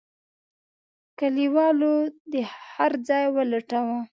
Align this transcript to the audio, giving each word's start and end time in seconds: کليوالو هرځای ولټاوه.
کليوالو 1.19 1.91
هرځای 2.75 3.25
ولټاوه. 3.35 3.97